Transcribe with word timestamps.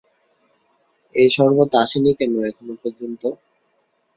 এই 1.15 1.29
শরবত 1.35 1.71
আসেনি 1.81 2.11
কেনো 2.17 2.39
এখনো 2.49 2.73
পর্যন্ত! 2.81 3.21